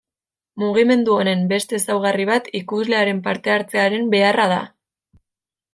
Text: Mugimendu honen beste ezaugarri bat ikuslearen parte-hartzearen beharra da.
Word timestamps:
Mugimendu 0.61 1.17
honen 1.23 1.43
beste 1.51 1.77
ezaugarri 1.81 2.25
bat 2.31 2.49
ikuslearen 2.61 3.21
parte-hartzearen 3.29 4.13
beharra 4.17 4.49
da. 4.55 4.63